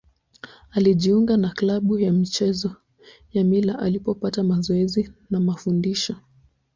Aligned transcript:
Alijiunga 0.71 1.37
na 1.37 1.49
klabu 1.49 1.99
ya 1.99 2.11
michezo 2.11 2.75
ya 3.33 3.43
Mila 3.43 3.79
alipopata 3.79 4.43
mazoezi 4.43 5.11
na 5.29 5.39
mafundisho. 5.39 6.15